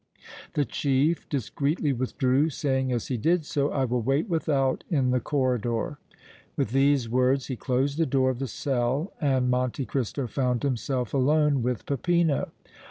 [0.53, 5.19] The chief discreetly withdrew, saying as he did so: "I will wait without, in the
[5.19, 5.99] corridor."
[6.57, 11.13] With these words he closed the door of the cell and Monte Cristo found himself
[11.13, 12.49] alone with Peppino.